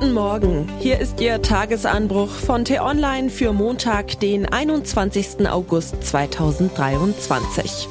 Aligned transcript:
Guten 0.00 0.12
Morgen, 0.12 0.68
hier 0.80 0.98
ist 0.98 1.20
Ihr 1.20 1.40
Tagesanbruch 1.40 2.30
von 2.30 2.64
T-Online 2.64 3.30
für 3.30 3.52
Montag, 3.52 4.18
den 4.18 4.44
21. 4.44 5.48
August 5.48 6.02
2023. 6.02 7.86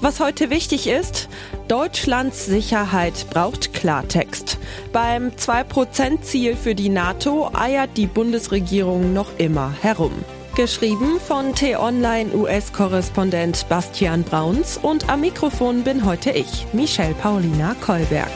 Was 0.00 0.18
heute 0.18 0.50
wichtig 0.50 0.88
ist, 0.88 1.28
Deutschlands 1.68 2.44
Sicherheit 2.44 3.26
braucht 3.30 3.72
Klartext. 3.72 4.58
Beim 4.92 5.28
2%-Ziel 5.28 6.56
für 6.56 6.74
die 6.74 6.88
NATO 6.88 7.48
eiert 7.54 7.96
die 7.96 8.08
Bundesregierung 8.08 9.12
noch 9.12 9.38
immer 9.38 9.72
herum. 9.80 10.12
Geschrieben 10.56 11.20
von 11.24 11.54
T-Online 11.54 12.34
US-Korrespondent 12.34 13.68
Bastian 13.68 14.24
Brauns 14.24 14.76
und 14.76 15.08
am 15.08 15.20
Mikrofon 15.20 15.84
bin 15.84 16.04
heute 16.04 16.32
ich, 16.32 16.66
Michelle 16.72 17.14
Paulina 17.14 17.76
Kolberg. 17.80 18.32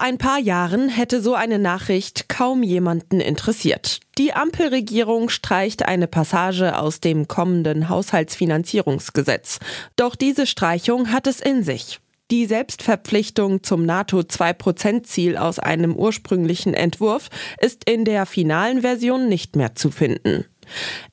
Vor 0.00 0.06
ein 0.06 0.16
paar 0.16 0.38
Jahren 0.38 0.88
hätte 0.88 1.20
so 1.20 1.34
eine 1.34 1.58
Nachricht 1.58 2.30
kaum 2.30 2.62
jemanden 2.62 3.20
interessiert. 3.20 4.00
Die 4.16 4.32
Ampelregierung 4.32 5.28
streicht 5.28 5.84
eine 5.84 6.06
Passage 6.06 6.78
aus 6.78 7.00
dem 7.00 7.28
kommenden 7.28 7.90
Haushaltsfinanzierungsgesetz. 7.90 9.58
Doch 9.96 10.16
diese 10.16 10.46
Streichung 10.46 11.12
hat 11.12 11.26
es 11.26 11.40
in 11.42 11.62
sich. 11.62 12.00
Die 12.30 12.46
Selbstverpflichtung 12.46 13.62
zum 13.62 13.84
NATO-2-Prozent-Ziel 13.84 15.36
aus 15.36 15.58
einem 15.58 15.94
ursprünglichen 15.94 16.72
Entwurf 16.72 17.28
ist 17.60 17.84
in 17.84 18.06
der 18.06 18.24
finalen 18.24 18.80
Version 18.80 19.28
nicht 19.28 19.54
mehr 19.54 19.74
zu 19.74 19.90
finden. 19.90 20.46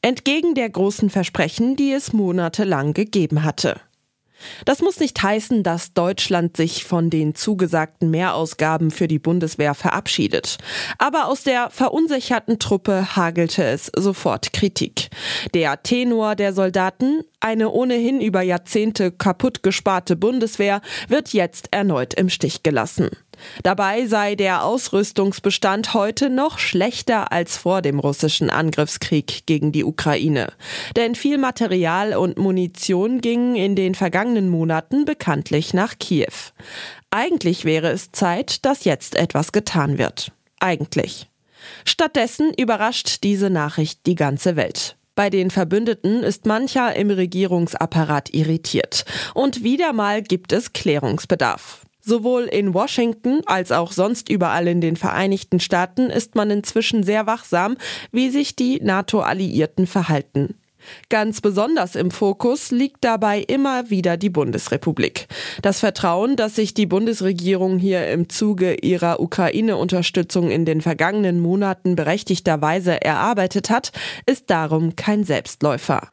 Entgegen 0.01 0.55
der 0.55 0.69
großen 0.69 1.09
Versprechen, 1.09 1.75
die 1.75 1.91
es 1.91 2.13
monatelang 2.13 2.93
gegeben 2.93 3.43
hatte. 3.43 3.81
Das 4.65 4.81
muss 4.81 4.99
nicht 4.99 5.21
heißen, 5.21 5.63
dass 5.63 5.93
Deutschland 5.93 6.57
sich 6.57 6.85
von 6.85 7.09
den 7.09 7.35
zugesagten 7.35 8.11
Mehrausgaben 8.11 8.91
für 8.91 9.07
die 9.07 9.19
Bundeswehr 9.19 9.73
verabschiedet. 9.73 10.57
Aber 10.97 11.27
aus 11.27 11.43
der 11.43 11.69
verunsicherten 11.69 12.59
Truppe 12.59 13.15
hagelte 13.15 13.63
es 13.63 13.91
sofort 13.95 14.53
Kritik. 14.53 15.09
Der 15.53 15.81
Tenor 15.83 16.35
der 16.35 16.53
Soldaten, 16.53 17.21
eine 17.39 17.69
ohnehin 17.69 18.21
über 18.21 18.41
Jahrzehnte 18.41 19.11
kaputt 19.11 19.63
gesparte 19.63 20.15
Bundeswehr, 20.15 20.81
wird 21.07 21.33
jetzt 21.33 21.69
erneut 21.71 22.13
im 22.13 22.29
Stich 22.29 22.63
gelassen. 22.63 23.09
Dabei 23.63 24.05
sei 24.07 24.35
der 24.35 24.63
Ausrüstungsbestand 24.63 25.93
heute 25.93 26.29
noch 26.29 26.59
schlechter 26.59 27.31
als 27.31 27.57
vor 27.57 27.81
dem 27.81 27.99
russischen 27.99 28.49
Angriffskrieg 28.49 29.45
gegen 29.45 29.71
die 29.71 29.83
Ukraine. 29.83 30.53
Denn 30.95 31.15
viel 31.15 31.37
Material 31.37 32.15
und 32.15 32.37
Munition 32.37 33.21
gingen 33.21 33.55
in 33.55 33.75
den 33.75 33.95
vergangenen 33.95 34.49
Monaten 34.49 35.05
bekanntlich 35.05 35.73
nach 35.73 35.97
Kiew. 35.99 36.51
Eigentlich 37.11 37.65
wäre 37.65 37.89
es 37.89 38.11
Zeit, 38.11 38.65
dass 38.65 38.83
jetzt 38.83 39.15
etwas 39.15 39.51
getan 39.51 39.97
wird. 39.97 40.31
Eigentlich. 40.59 41.29
Stattdessen 41.85 42.53
überrascht 42.53 43.23
diese 43.23 43.49
Nachricht 43.49 44.05
die 44.05 44.15
ganze 44.15 44.55
Welt. 44.55 44.97
Bei 45.17 45.31
den 45.31 45.49
Verbündeten 45.49 46.21
ist 46.21 46.45
mancher 46.45 46.95
im 46.95 47.09
Regierungsapparat 47.09 48.35
irritiert. 48.35 49.03
Und 49.33 49.63
wieder 49.63 49.91
mal 49.91 50.21
gibt 50.21 50.51
es 50.51 50.73
Klärungsbedarf. 50.73 51.86
Sowohl 52.07 52.43
in 52.43 52.73
Washington 52.73 53.41
als 53.47 53.73
auch 53.73 53.91
sonst 53.91 54.29
überall 54.29 54.69
in 54.69 54.79
den 54.79 54.95
Vereinigten 54.95 55.59
Staaten 55.59 56.09
ist 56.09 56.35
man 56.35 56.49
inzwischen 56.49 57.03
sehr 57.03 57.27
wachsam, 57.27 57.75
wie 58.13 58.29
sich 58.29 58.55
die 58.55 58.79
NATO-Alliierten 58.81 59.87
verhalten. 59.87 60.55
Ganz 61.09 61.41
besonders 61.41 61.97
im 61.97 62.11
Fokus 62.11 62.71
liegt 62.71 63.03
dabei 63.03 63.41
immer 63.41 63.89
wieder 63.89 64.15
die 64.15 64.29
Bundesrepublik. 64.29 65.27
Das 65.61 65.81
Vertrauen, 65.81 66.37
das 66.37 66.55
sich 66.55 66.73
die 66.73 66.85
Bundesregierung 66.85 67.77
hier 67.77 68.09
im 68.09 68.29
Zuge 68.29 68.75
ihrer 68.75 69.19
Ukraine-Unterstützung 69.19 70.49
in 70.49 70.63
den 70.63 70.79
vergangenen 70.79 71.41
Monaten 71.41 71.97
berechtigterweise 71.97 73.01
erarbeitet 73.01 73.69
hat, 73.69 73.91
ist 74.25 74.49
darum 74.49 74.95
kein 74.95 75.25
Selbstläufer. 75.25 76.07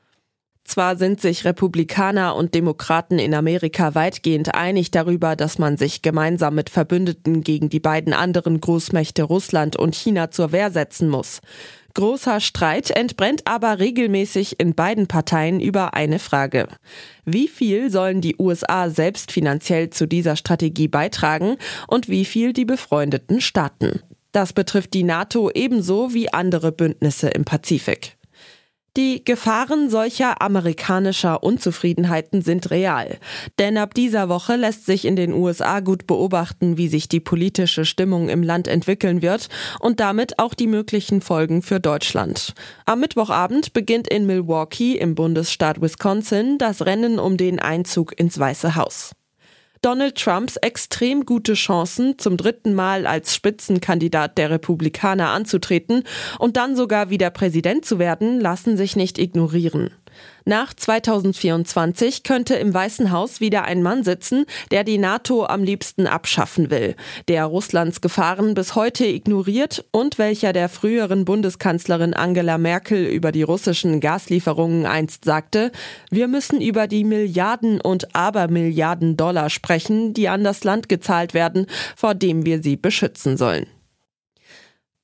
Zwar 0.65 0.97
sind 0.97 1.21
sich 1.21 1.45
Republikaner 1.45 2.35
und 2.35 2.55
Demokraten 2.55 3.19
in 3.19 3.35
Amerika 3.35 3.95
weitgehend 3.95 4.55
einig 4.55 4.91
darüber, 4.91 5.37
dass 5.37 5.59
man 5.59 5.77
sich 5.77 6.01
gemeinsam 6.01 6.55
mit 6.55 6.71
Verbündeten 6.71 7.43
gegen 7.43 7.69
die 7.69 7.81
beiden 7.81 8.15
anderen 8.15 8.61
Großmächte 8.61 9.25
Russland 9.25 9.77
und 9.77 9.95
China 9.95 10.31
zur 10.31 10.53
Wehr 10.53 10.71
setzen 10.71 11.11
muss. 11.11 11.41
Großer 11.93 12.41
Streit 12.41 12.91
entbrennt 12.91 13.43
aber 13.47 13.79
regelmäßig 13.79 14.59
in 14.59 14.75
beiden 14.75 15.07
Parteien 15.07 15.61
über 15.61 15.95
eine 15.95 16.19
Frage. 16.19 16.67
Wie 17.25 17.47
viel 17.47 17.89
sollen 17.91 18.21
die 18.21 18.35
USA 18.39 18.91
selbst 18.91 19.31
finanziell 19.31 19.91
zu 19.91 20.07
dieser 20.07 20.35
Strategie 20.35 20.89
beitragen 20.89 21.57
und 21.87 22.09
wie 22.09 22.25
viel 22.25 22.53
die 22.53 22.65
befreundeten 22.65 23.41
Staaten? 23.41 24.01
Das 24.33 24.53
betrifft 24.53 24.95
die 24.95 25.05
NATO 25.05 25.51
ebenso 25.55 26.13
wie 26.13 26.33
andere 26.33 26.73
Bündnisse 26.73 27.29
im 27.29 27.45
Pazifik. 27.45 28.14
Die 28.97 29.25
Gefahren 29.25 29.91
solcher 29.91 30.41
amerikanischer 30.41 31.43
Unzufriedenheiten 31.43 32.43
sind 32.43 32.71
real. 32.71 33.19
Denn 33.59 33.77
ab 33.77 33.93
dieser 33.93 34.29
Woche 34.29 34.55
lässt 34.55 34.87
sich 34.87 35.05
in 35.05 35.17
den 35.17 35.33
USA 35.33 35.81
gut 35.81 36.07
beobachten, 36.07 36.77
wie 36.77 36.87
sich 36.87 37.09
die 37.09 37.19
politische 37.19 37.85
Stimmung 37.85 38.29
im 38.29 38.45
Land 38.45 38.69
entwickeln 38.69 39.21
wird 39.21 39.49
und 39.81 39.99
damit 39.99 40.39
auch 40.39 40.55
die 40.55 40.69
möglichen 40.69 41.21
Folgen 41.23 41.63
für 41.63 41.81
Deutschland. 41.81 42.55
Am 42.87 43.01
Mittwochabend 43.01 43.73
beginnt 43.73 44.07
in 44.07 44.27
Milwaukee 44.27 44.97
im 44.97 45.17
Bundesstaat 45.17 45.81
Wisconsin 45.81 46.59
das 46.59 46.87
Rennen 46.87 47.19
um 47.19 47.37
den 47.37 47.59
Einzug 47.59 48.17
ins 48.17 48.39
Weiße 48.39 48.77
Haus. 48.77 49.11
Donald 49.85 50.17
Trumps 50.17 50.57
extrem 50.57 51.27
gute 51.27 51.53
Chancen, 51.53 52.19
zum 52.19 52.39
dritten 52.39 52.73
Mal 52.73 53.07
als 53.07 53.35
Spitzenkandidat 53.35 54.39
der 54.39 54.49
Republikaner 54.49 55.29
anzutreten 55.29 56.05
und 56.39 56.57
dann 56.57 56.75
sogar 56.75 57.11
wieder 57.11 57.29
Präsident 57.29 57.85
zu 57.85 57.99
werden, 57.99 58.41
lassen 58.41 58.79
sich 58.79 58.97
nicht 58.97 59.19
ignorieren. 59.19 59.91
Nach 60.45 60.75
2024 60.75 62.23
könnte 62.23 62.55
im 62.55 62.75
Weißen 62.75 63.11
Haus 63.11 63.41
wieder 63.41 63.65
ein 63.65 63.83
Mann 63.83 64.05
sitzen, 64.05 64.45
der 64.71 64.85
die 64.85 64.99
NATO 64.99 65.47
am 65.47 65.65
liebsten 65.65 66.07
abschaffen 66.07 66.71
will, 66.71 66.97
der 67.29 67.47
Russlands 67.47 68.03
Gefahren 68.03 68.55
bis 68.55 68.75
heute 68.75 69.07
ignoriert 69.07 69.85
und 69.91 70.19
welcher 70.19 70.53
der 70.53 70.69
früheren 70.69 71.25
Bundeskanzlerin 71.25 72.13
Angela 72.13 72.59
Merkel 72.59 73.07
über 73.07 73.33
die 73.33 73.43
russischen 73.43 74.01
Gaslieferungen 74.01 74.85
einst 74.85 75.25
sagte, 75.25 75.73
wir 76.11 76.29
müssen 76.29 76.61
über 76.61 76.89
die 76.89 77.05
Milliarden 77.05 77.81
und 77.81 78.15
Abermilliarden 78.15 79.17
Dollar 79.17 79.49
sprechen, 79.49 80.13
die 80.13 80.29
an 80.29 80.45
das 80.45 80.63
Land 80.65 80.89
gezahlt 80.89 81.33
werden, 81.33 81.67
vor 81.97 82.15
dem 82.15 82.45
wir 82.45 82.63
sie 82.63 82.77
beschützen 82.77 83.37
sollen. 83.37 83.67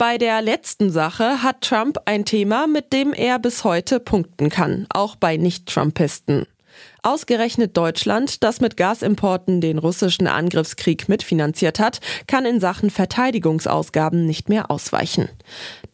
Bei 0.00 0.16
der 0.16 0.41
letzten 0.41 0.91
Sache 0.91 1.43
hat 1.43 1.61
Trump 1.61 1.99
ein 2.06 2.25
Thema, 2.25 2.66
mit 2.66 2.94
dem 2.94 3.12
er 3.12 3.38
bis 3.38 3.65
heute 3.65 4.00
punkten 4.00 4.49
kann, 4.49 4.87
auch 4.88 5.15
bei 5.15 5.37
Nicht-Trumpisten. 5.37 6.47
Ausgerechnet 7.03 7.77
Deutschland, 7.77 8.43
das 8.43 8.61
mit 8.61 8.77
Gasimporten 8.77 9.62
den 9.62 9.78
russischen 9.78 10.27
Angriffskrieg 10.27 11.09
mitfinanziert 11.09 11.81
hat, 11.81 12.00
kann 12.27 12.44
in 12.44 12.61
Sachen 12.61 12.91
Verteidigungsausgaben 12.91 14.27
nicht 14.27 14.50
mehr 14.50 14.71
ausweichen. 14.71 15.28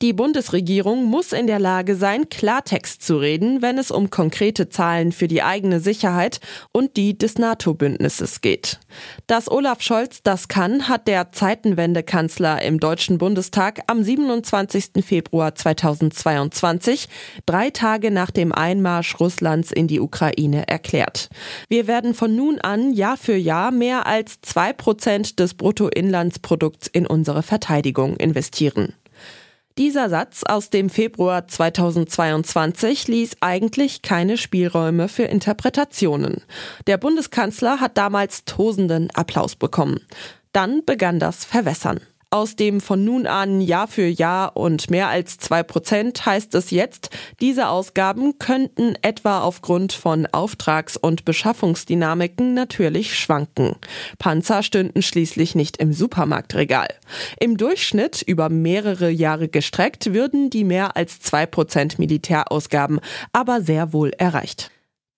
Die 0.02 0.12
Bundesregierung 0.12 1.04
muss 1.04 1.32
in 1.32 1.46
der 1.46 1.60
Lage 1.60 1.94
sein, 1.94 2.28
Klartext 2.28 3.02
zu 3.02 3.18
reden, 3.18 3.62
wenn 3.62 3.78
es 3.78 3.90
um 3.90 4.10
konkrete 4.10 4.68
Zahlen 4.68 5.12
für 5.12 5.28
die 5.28 5.42
eigene 5.42 5.78
Sicherheit 5.78 6.40
und 6.72 6.96
die 6.96 7.16
des 7.16 7.38
NATO-Bündnisses 7.38 8.40
geht. 8.40 8.80
Dass 9.28 9.50
Olaf 9.50 9.82
Scholz 9.82 10.22
das 10.22 10.48
kann, 10.48 10.88
hat 10.88 11.06
der 11.06 11.30
Zeitenwende-Kanzler 11.30 12.62
im 12.62 12.80
Deutschen 12.80 13.18
Bundestag 13.18 13.82
am 13.86 14.02
27. 14.02 15.04
Februar 15.04 15.54
2022, 15.54 17.08
drei 17.46 17.70
Tage 17.70 18.10
nach 18.10 18.32
dem 18.32 18.52
Einmarsch 18.52 19.20
Russlands 19.20 19.70
in 19.70 19.86
die 19.86 20.00
Ukraine, 20.00 20.66
erklärt. 20.66 20.95
Wir 21.68 21.86
werden 21.86 22.14
von 22.14 22.34
nun 22.34 22.58
an 22.60 22.92
Jahr 22.92 23.16
für 23.16 23.36
Jahr 23.36 23.70
mehr 23.70 24.06
als 24.06 24.40
zwei 24.40 24.72
Prozent 24.72 25.38
des 25.38 25.54
Bruttoinlandsprodukts 25.54 26.86
in 26.86 27.06
unsere 27.06 27.42
Verteidigung 27.42 28.16
investieren. 28.16 28.94
Dieser 29.78 30.08
Satz 30.08 30.42
aus 30.42 30.70
dem 30.70 30.88
Februar 30.88 31.48
2022 31.48 33.08
ließ 33.08 33.36
eigentlich 33.40 34.00
keine 34.00 34.38
Spielräume 34.38 35.08
für 35.08 35.24
Interpretationen. 35.24 36.42
Der 36.86 36.96
Bundeskanzler 36.96 37.78
hat 37.78 37.98
damals 37.98 38.46
tosenden 38.46 39.10
Applaus 39.10 39.54
bekommen. 39.54 40.00
Dann 40.52 40.82
begann 40.86 41.18
das 41.18 41.44
Verwässern. 41.44 42.00
Aus 42.36 42.54
dem 42.54 42.82
von 42.82 43.02
nun 43.02 43.26
an 43.26 43.62
Jahr 43.62 43.88
für 43.88 44.06
Jahr 44.06 44.58
und 44.58 44.90
mehr 44.90 45.08
als 45.08 45.38
zwei 45.38 45.62
Prozent 45.62 46.26
heißt 46.26 46.54
es 46.54 46.70
jetzt, 46.70 47.08
diese 47.40 47.68
Ausgaben 47.68 48.38
könnten 48.38 48.94
etwa 49.00 49.40
aufgrund 49.40 49.94
von 49.94 50.26
Auftrags- 50.26 50.98
und 50.98 51.24
Beschaffungsdynamiken 51.24 52.52
natürlich 52.52 53.18
schwanken. 53.18 53.76
Panzer 54.18 54.62
stünden 54.62 55.00
schließlich 55.00 55.54
nicht 55.54 55.78
im 55.78 55.94
Supermarktregal. 55.94 56.88
Im 57.40 57.56
Durchschnitt 57.56 58.20
über 58.20 58.50
mehrere 58.50 59.08
Jahre 59.08 59.48
gestreckt 59.48 60.12
würden 60.12 60.50
die 60.50 60.64
mehr 60.64 60.94
als 60.94 61.20
zwei 61.20 61.46
Prozent 61.46 61.98
Militärausgaben 61.98 63.00
aber 63.32 63.62
sehr 63.62 63.94
wohl 63.94 64.10
erreicht. 64.10 64.70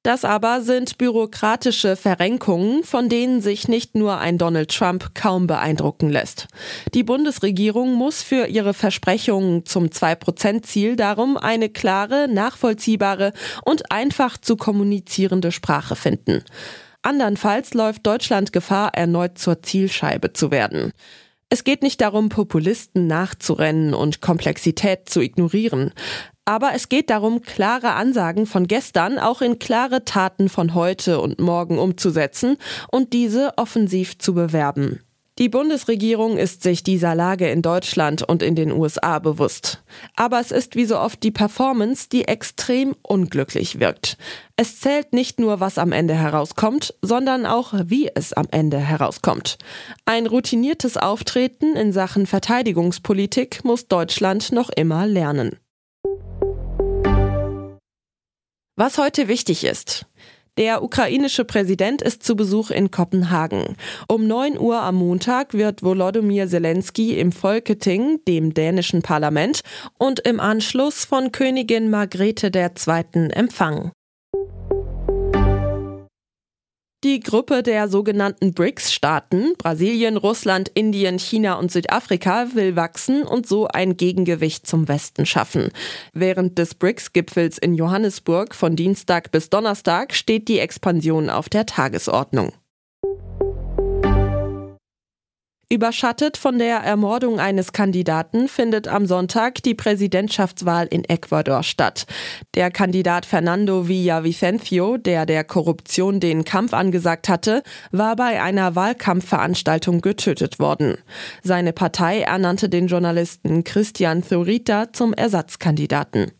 Das 0.05 0.25
aber 0.25 0.63
sind 0.63 0.97
bürokratische 0.97 1.97
Verrenkungen, 1.97 2.85
von 2.85 3.09
denen 3.09 3.41
sich 3.41 3.69
nicht 3.69 3.97
nur 3.97 4.19
ein 4.19 4.39
Donald 4.39 4.71
Trump 4.71 5.15
kaum 5.15 5.47
beeindrucken 5.47 6.09
lässt. 6.09 6.47
Die 6.95 7.03
Bundesregierung 7.03 7.95
muss 7.95 8.23
für 8.23 8.47
ihre 8.47 8.75
Versprechungen 8.75 9.67
zum 9.67 9.87
2-Prozent-Ziel 9.87 10.97
darum 10.97 11.37
eine 11.37 11.69
klare, 11.69 12.29
nachvollziehbare 12.29 13.33
und 13.65 13.91
einfach 13.91 14.39
zu 14.39 14.57
kommunizierende 14.57 15.51
Sprache 15.51 15.97
finden. 15.97 16.45
Andernfalls 17.03 17.75
läuft 17.75 18.07
Deutschland 18.07 18.53
Gefahr, 18.53 18.95
erneut 18.95 19.39
zur 19.39 19.63
Zielscheibe 19.63 20.33
zu 20.33 20.51
werden. 20.51 20.93
Es 21.51 21.65
geht 21.65 21.83
nicht 21.83 22.01
darum, 22.03 22.29
Populisten 22.29 23.07
nachzurennen 23.07 23.95
und 23.95 24.21
Komplexität 24.21 25.09
zu 25.09 25.21
ignorieren. 25.21 25.93
Aber 26.49 26.73
es 26.73 26.89
geht 26.89 27.11
darum, 27.11 27.43
klare 27.43 27.93
Ansagen 27.93 28.47
von 28.47 28.67
gestern 28.67 29.19
auch 29.19 29.43
in 29.43 29.59
klare 29.59 30.07
Taten 30.07 30.49
von 30.49 30.73
heute 30.73 31.21
und 31.21 31.39
morgen 31.39 31.79
umzusetzen 31.79 32.57
und 32.91 33.13
diese 33.13 33.53
offensiv 33.59 34.17
zu 34.17 34.33
bewerben. 34.33 35.01
Die 35.37 35.51
Bundesregierung 35.51 36.39
ist 36.39 36.63
sich 36.63 36.83
dieser 36.83 37.15
Lage 37.15 37.51
in 37.51 37.61
Deutschland 37.61 38.23
und 38.23 38.43
in 38.43 38.55
den 38.55 38.73
USA 38.73 39.19
bewusst. 39.19 39.83
Aber 40.17 40.41
es 40.41 40.51
ist 40.51 40.75
wie 40.75 40.87
so 40.87 40.99
oft 40.99 41.23
die 41.23 41.31
Performance, 41.31 42.09
die 42.11 42.25
extrem 42.25 42.97
unglücklich 43.03 43.79
wirkt. 43.79 44.17
Es 44.57 44.81
zählt 44.81 45.13
nicht 45.13 45.39
nur, 45.39 45.61
was 45.61 45.77
am 45.77 45.93
Ende 45.93 46.15
herauskommt, 46.15 46.95
sondern 47.03 47.45
auch, 47.45 47.75
wie 47.85 48.09
es 48.15 48.33
am 48.33 48.47
Ende 48.51 48.79
herauskommt. 48.79 49.59
Ein 50.07 50.27
routiniertes 50.27 50.97
Auftreten 50.97 51.77
in 51.77 51.93
Sachen 51.93 52.27
Verteidigungspolitik 52.27 53.67
muss 53.67 53.87
Deutschland 53.87 54.51
noch 54.51 54.71
immer 54.71 55.07
lernen. 55.07 55.59
Was 58.81 58.97
heute 58.97 59.27
wichtig 59.27 59.65
ist. 59.65 60.07
Der 60.57 60.85
ukrainische 60.85 61.45
Präsident 61.45 62.01
ist 62.01 62.23
zu 62.23 62.37
Besuch 62.37 62.71
in 62.71 62.93
Kopenhagen. 62.93 63.77
Um 64.07 64.29
9 64.29 64.57
Uhr 64.57 64.81
am 64.81 64.95
Montag 64.95 65.53
wird 65.53 65.83
Volodymyr 65.83 66.47
Zelensky 66.47 67.19
im 67.19 67.33
Folketing, 67.33 68.21
dem 68.29 68.55
dänischen 68.55 69.03
Parlament, 69.03 69.63
und 69.99 70.21
im 70.21 70.39
Anschluss 70.39 71.05
von 71.05 71.33
Königin 71.33 71.91
Margrethe 71.91 72.53
II. 72.55 73.31
empfangen. 73.33 73.91
Die 77.05 77.21
Gruppe 77.21 77.63
der 77.63 77.87
sogenannten 77.87 78.55
BRICS-Staaten, 78.55 79.55
Brasilien, 79.57 80.17
Russland, 80.17 80.69
Indien, 80.75 81.21
China 81.21 81.55
und 81.55 81.71
Südafrika, 81.71 82.49
will 82.55 82.75
wachsen 82.75 83.23
und 83.23 83.47
so 83.47 83.69
ein 83.69 83.97
Gegengewicht 83.97 84.67
zum 84.67 84.89
Westen 84.89 85.25
schaffen. 85.25 85.71
Während 86.13 86.59
des 86.59 86.75
BRICS-Gipfels 86.75 87.59
in 87.59 87.75
Johannesburg 87.75 88.53
von 88.53 88.75
Dienstag 88.75 89.31
bis 89.31 89.49
Donnerstag 89.49 90.13
steht 90.13 90.49
die 90.49 90.59
Expansion 90.59 91.31
auf 91.31 91.49
der 91.49 91.67
Tagesordnung. 91.67 92.53
Überschattet 95.71 96.39
von 96.39 96.59
der 96.59 96.79
Ermordung 96.79 97.41
eines 97.41 97.75
Kandidaten 97.75 98.49
findet 98.49 98.89
am 98.89 99.05
Sonntag 99.05 99.63
die 99.63 99.75
Präsidentschaftswahl 99.75 100.87
in 100.87 101.05
Ecuador 101.05 101.63
statt. 101.63 102.07
Der 102.55 102.71
Kandidat 102.71 103.27
Fernando 103.27 103.87
Villavicencio, 103.87 104.97
der 104.97 105.27
der 105.27 105.45
Korruption 105.45 106.21
den 106.21 106.45
Kampf 106.45 106.73
angesagt 106.73 107.29
hatte, 107.29 107.63
war 107.91 108.17
bei 108.17 108.43
einer 108.43 108.77
Wahlkampfveranstaltung 108.77 110.01
getötet 110.01 110.59
worden. 110.59 110.97
Seine 111.43 111.75
Partei 111.75 112.23
ernannte 112.23 112.71
den 112.71 112.87
Journalisten 112.87 113.63
Christian 113.63 114.23
Zurita 114.23 114.95
zum 114.95 115.13
Ersatzkandidaten. 115.13 116.33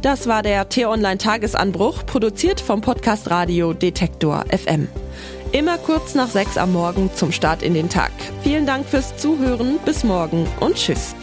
Das 0.00 0.26
war 0.26 0.42
der 0.42 0.70
T-Online-Tagesanbruch, 0.70 2.06
produziert 2.06 2.62
vom 2.62 2.80
Podcast 2.80 3.30
Radio 3.30 3.74
Detektor 3.74 4.46
FM. 4.48 4.88
Immer 5.52 5.76
kurz 5.76 6.14
nach 6.14 6.30
sechs 6.30 6.56
am 6.56 6.72
Morgen 6.72 7.10
zum 7.14 7.30
Start 7.30 7.62
in 7.62 7.74
den 7.74 7.90
Tag. 7.90 8.10
Vielen 8.42 8.64
Dank 8.64 8.86
fürs 8.86 9.18
Zuhören. 9.18 9.78
Bis 9.84 10.02
morgen 10.02 10.46
und 10.60 10.76
tschüss. 10.76 11.14